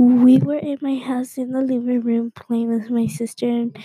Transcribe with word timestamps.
we 0.00 0.38
were 0.38 0.58
in 0.58 0.78
my 0.82 0.96
house 0.98 1.38
in 1.38 1.52
the 1.52 1.62
living 1.62 2.00
room 2.02 2.32
playing 2.32 2.70
with 2.70 2.90
my 2.90 3.06
sister 3.06 3.48
and, 3.48 3.76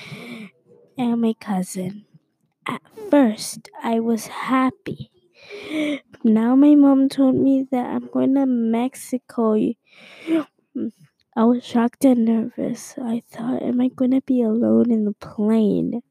and 0.98 1.21
my 1.21 1.34
cousin. 1.39 2.05
At 2.68 2.81
first, 3.11 3.70
I 3.84 3.99
was 3.99 4.27
happy. 4.27 5.12
Now 6.25 6.55
my 6.57 6.75
mom 6.75 7.07
told 7.07 7.36
me 7.36 7.66
that 7.71 7.86
I'm 7.86 8.07
going 8.07 8.36
to 8.36 8.45
Mexico. 8.45 9.55
I 11.36 11.45
was 11.45 11.63
shocked 11.63 12.04
and 12.04 12.25
nervous. 12.25 12.95
I 12.97 13.21
thought, 13.29 13.61
am 13.61 13.79
I 13.79 13.88
going 13.89 14.11
to 14.11 14.21
be 14.21 14.41
alone 14.41 14.91
in 14.91 15.05
the 15.05 15.13
plane? 15.13 16.02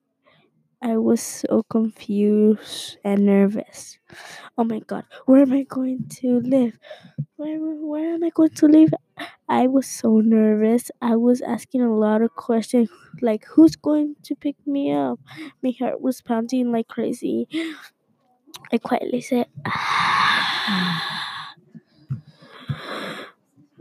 I 0.84 0.98
was 0.98 1.20
so 1.22 1.62
confused 1.64 2.98
and 3.02 3.24
nervous. 3.26 3.98
Oh 4.58 4.64
my 4.64 4.80
god, 4.80 5.04
where 5.26 5.42
am 5.42 5.52
I 5.52 5.62
going 5.64 6.06
to 6.20 6.40
live? 6.40 6.78
Where, 7.36 7.58
where 7.58 8.14
am 8.14 8.22
I 8.24 8.30
going 8.30 8.50
to 8.50 8.66
live? 8.66 8.90
I 9.48 9.66
was 9.66 9.86
so 9.86 10.20
nervous. 10.20 10.90
I 11.00 11.16
was 11.16 11.40
asking 11.40 11.80
a 11.82 11.96
lot 11.96 12.20
of 12.22 12.34
questions 12.36 12.90
like, 13.22 13.46
who's 13.46 13.76
going 13.76 14.16
to 14.24 14.34
pick 14.36 14.56
me 14.66 14.92
up? 14.92 15.18
My 15.62 15.72
heart 15.78 16.00
was 16.02 16.20
pounding 16.20 16.70
like 16.70 16.88
crazy. 16.88 17.48
I 18.72 18.76
quietly 18.78 19.20
said, 19.22 19.46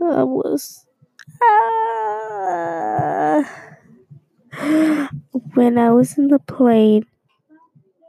was. 0.00 0.86
Ah. 1.42 3.44
When 5.54 5.78
I 5.78 5.90
was 5.90 6.18
in 6.18 6.28
the 6.28 6.38
plane, 6.38 7.06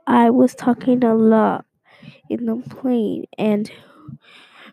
I 0.08 0.31
was 0.31 0.55
talking 0.55 1.04
a 1.04 1.13
lot 1.13 1.65
in 2.29 2.46
the 2.48 2.57
plane, 2.70 3.26
and 3.38 3.71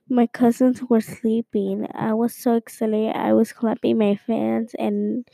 my 0.08 0.26
cousins 0.26 0.82
were 0.88 1.00
sleeping. 1.00 1.86
I 1.94 2.12
was 2.14 2.34
so 2.34 2.54
excited. 2.56 3.14
I 3.16 3.32
was 3.32 3.52
clapping 3.52 3.98
my 3.98 4.16
fans 4.16 4.74
and 4.78 5.26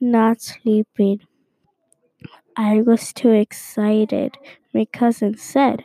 not 0.00 0.40
sleeping. 0.40 1.20
I 2.56 2.82
was 2.82 3.12
too 3.12 3.30
excited. 3.32 4.36
My 4.74 4.84
cousin 4.86 5.36
said, 5.36 5.84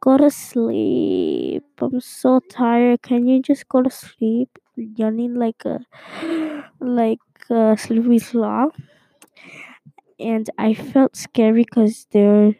Go 0.00 0.18
to 0.18 0.30
sleep. 0.30 1.64
I'm 1.80 2.00
so 2.00 2.40
tired. 2.50 3.02
Can 3.02 3.26
you 3.28 3.42
just 3.42 3.68
go 3.68 3.82
to 3.82 3.90
sleep? 3.90 4.58
Yawning 4.76 5.34
like 5.34 5.64
a 5.66 5.80
like 6.80 7.20
a 7.50 7.76
sleepy 7.78 8.18
sloth 8.18 8.76
and 10.20 10.48
I 10.58 10.74
felt 10.74 11.16
scary 11.16 11.64
because 11.64 12.06
they're. 12.10 12.54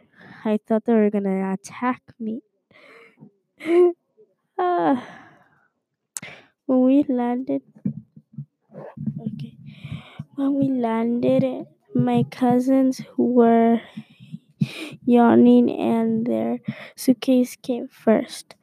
I 0.45 0.59
thought 0.67 0.85
they 0.85 0.95
were 0.95 1.11
gonna 1.11 1.53
attack 1.53 2.03
me. 2.21 2.43
uh, 4.59 4.97
when 6.67 6.83
we 6.83 7.05
landed, 7.09 7.63
okay, 9.21 9.55
when 10.37 10.55
we 10.55 10.69
landed, 10.69 11.45
my 11.95 12.25
cousins 12.31 13.03
were 13.17 13.81
yawning, 15.05 15.71
and 15.71 16.27
their 16.27 16.59
suitcase 16.97 17.57
came 17.57 17.89
first. 17.89 18.55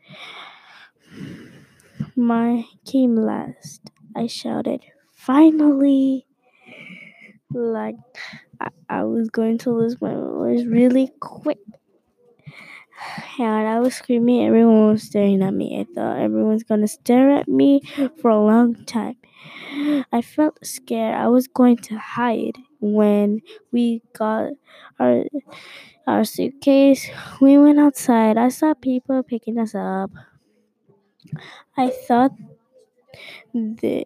My 2.15 2.65
came 2.85 3.15
last. 3.15 3.91
I 4.15 4.25
shouted, 4.25 4.83
"Finally!" 5.11 6.25
Like 7.53 7.95
I, 8.99 9.03
was 9.03 9.29
going 9.29 9.57
to 9.59 9.71
lose 9.71 10.01
my 10.01 10.13
voice 10.13 10.65
really 10.65 11.11
quick. 11.19 11.59
And 13.39 13.67
I 13.67 13.79
was 13.79 13.95
screaming, 13.95 14.45
everyone 14.45 14.87
was 14.91 15.03
staring 15.03 15.41
at 15.41 15.53
me. 15.53 15.79
I 15.79 15.85
thought 15.93 16.19
everyone's 16.19 16.63
gonna 16.63 16.87
stare 16.87 17.31
at 17.31 17.47
me 17.47 17.81
for 18.21 18.29
a 18.29 18.39
long 18.43 18.75
time. 18.85 19.15
I 20.11 20.21
felt 20.21 20.59
scared. 20.65 21.15
I 21.15 21.27
was 21.27 21.47
going 21.47 21.77
to 21.77 21.97
hide 21.97 22.57
when 22.79 23.41
we 23.71 24.01
got 24.13 24.51
our 24.99 25.23
our 26.07 26.23
suitcase. 26.23 27.09
We 27.41 27.57
went 27.57 27.79
outside. 27.79 28.37
I 28.37 28.49
saw 28.49 28.73
people 28.73 29.23
picking 29.23 29.57
us 29.57 29.75
up. 29.75 30.11
I 31.77 31.89
thought 31.89 32.31
that 33.53 34.05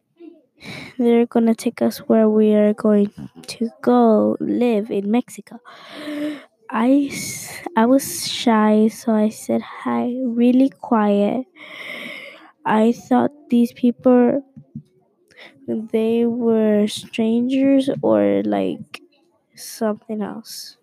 they're 0.98 1.26
gonna 1.26 1.56
take 1.56 1.82
us 1.82 2.00
where 2.00 2.30
we 2.30 2.54
are 2.54 2.74
going 2.74 3.12
to 3.48 3.70
go 3.82 4.38
live 4.40 4.92
in 4.92 5.10
Mexico. 5.12 5.60
I, 6.70 7.12
I 7.78 7.86
was 7.86 8.28
shy, 8.28 8.88
so 8.90 9.14
I 9.14 9.30
said 9.30 9.62
hi 9.62 10.16
really 10.24 10.70
quiet. 10.70 11.46
I 12.66 12.92
thought 12.92 13.32
these 13.50 13.72
people 13.74 14.44
they 15.68 16.26
were 16.26 16.88
strangers 16.88 17.90
or 18.02 18.42
like 18.44 19.02
something 19.56 20.22
else. 20.22 20.77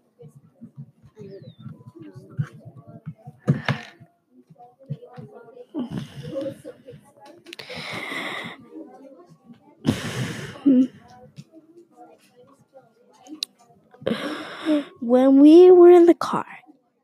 When 15.01 15.41
we 15.41 15.71
were 15.71 15.91
in 15.91 16.07
the 16.07 16.15
car, 16.15 16.47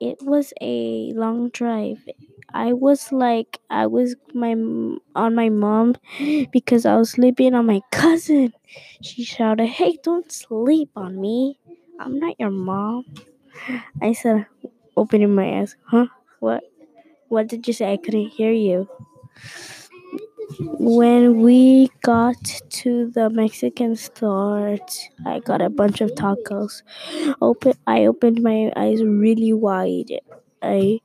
it 0.00 0.19
was 0.22 0.53
a 0.60 1.12
long 1.15 1.50
drive. 1.50 1.98
I 2.53 2.72
was 2.72 3.12
like 3.12 3.60
I 3.71 3.87
was 3.87 4.16
my 4.34 4.53
on 5.15 5.34
my 5.34 5.48
mom 5.50 5.97
because 6.53 6.84
I 6.87 6.97
was 6.97 7.10
sleeping 7.12 7.54
on 7.54 7.66
my 7.66 7.81
cousin. 7.93 8.53
She 9.03 9.25
shouted, 9.25 9.66
"Hey, 9.66 9.98
don't 10.03 10.31
sleep 10.32 10.91
on 10.97 11.21
me. 11.21 11.59
I'm 12.00 12.19
not 12.19 12.37
your 12.41 12.50
mom." 12.50 13.04
I 14.03 14.12
said, 14.12 14.47
opening 14.97 15.34
my 15.34 15.60
eyes, 15.60 15.77
"Huh? 15.87 16.06
What? 16.41 16.65
What 17.28 17.48
did 17.48 17.66
you 17.69 17.75
say? 17.75 17.92
I 17.92 17.98
couldn't 17.98 18.28
hear 18.38 18.53
you." 18.53 18.88
When 20.59 21.41
we 21.43 21.91
got 22.03 22.37
to 22.83 23.11
the 23.11 23.31
Mexican 23.31 23.94
store, 23.97 24.78
I 25.25 25.38
got 25.41 25.62
a 25.62 25.71
bunch 25.71 26.00
of 26.00 26.11
tacos. 26.12 26.83
Open, 27.41 27.75
I 27.87 28.06
opened 28.06 28.43
my 28.43 28.72
eyes 28.77 29.03
really 29.03 29.53
wide. 29.53 30.10
I, 30.62 31.00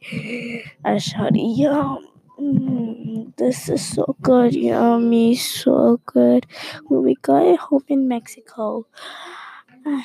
I 0.84 0.98
shouted, 0.98 1.38
"Yum! 1.38 2.08
Mm, 2.40 3.36
this 3.38 3.70
is 3.70 3.86
so 3.86 4.16
good, 4.22 4.56
yummy, 4.56 5.36
so 5.36 6.02
good." 6.06 6.46
When 6.88 7.04
we 7.04 7.16
got 7.22 7.58
home 7.60 7.84
in 7.88 8.08
Mexico, 8.08 8.88
I, 9.86 10.04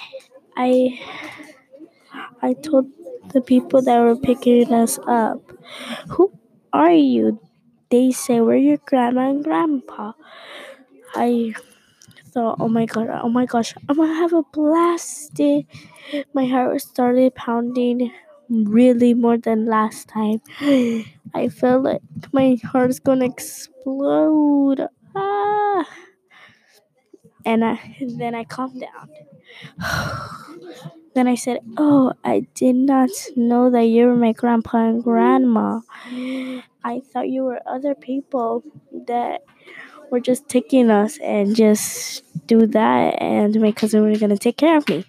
I, 0.57 1.01
I 2.43 2.55
told 2.55 2.87
the 3.33 3.41
people 3.41 3.83
that 3.83 4.01
were 4.01 4.17
picking 4.17 4.73
us 4.73 4.99
up, 5.07 5.41
"Who 6.11 6.33
are 6.73 6.93
you?" 6.93 7.39
They 7.91 8.13
say 8.13 8.41
we're 8.41 8.57
your 8.57 8.79
grandma 8.79 9.31
and 9.31 9.45
grandpa. 9.45 10.13
I 11.15 11.55
thought, 12.33 12.57
oh 12.61 12.69
my 12.69 12.87
god, 12.87 13.09
oh 13.23 13.29
my 13.29 13.47
gosh, 13.47 13.75
I'm 13.89 13.97
gonna 13.97 14.15
have 14.15 14.33
a 14.33 14.43
blast. 14.53 15.39
My 16.33 16.47
heart 16.47 16.81
started 16.81 17.35
pounding 17.35 18.13
really 18.49 19.15
more 19.15 19.39
than 19.39 19.67
last 19.67 20.09
time. 20.09 20.41
I 21.35 21.49
felt 21.49 21.85
like 21.85 22.03
my 22.33 22.59
heart 22.63 22.91
is 22.91 23.01
gonna 23.01 23.27
explode. 23.27 24.87
Ah. 25.15 25.89
And 27.45 27.65
I, 27.65 27.97
then 28.01 28.35
I 28.35 28.45
calmed 28.45 28.83
down. 28.83 29.09
then 31.15 31.27
I 31.29 31.35
said, 31.35 31.61
Oh, 31.77 32.13
I 32.25 32.47
did 32.55 32.77
not 32.77 33.11
know 33.37 33.71
that 33.71 33.85
you 33.85 34.07
were 34.07 34.17
my 34.17 34.33
grandpa 34.33 34.89
and 34.89 35.03
grandma. 35.03 35.81
I 36.85 37.01
thought 37.13 37.29
you 37.29 37.45
were 37.45 37.61
other 37.67 37.95
people 37.95 38.65
that 39.07 39.43
were 40.11 40.21
just 40.21 40.49
taking 40.49 40.91
us 40.91 41.19
and 41.23 41.55
just 41.55 42.25
do 42.47 42.67
that, 42.67 43.21
and 43.23 43.61
my 43.61 43.73
cousin 43.73 44.09
was 44.09 44.21
gonna 44.21 44.39
take 44.39 44.57
care 44.57 44.77
of 44.77 44.89
me. 44.89 45.05